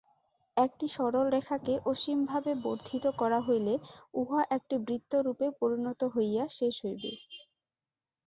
[0.57, 3.73] একটি সরল রেখাকে অসীমভাবে বর্ধিত করা হইলে
[4.13, 7.11] উহা একটি বৃত্তরূপে পরিণত হইয়া শেষ হইবে।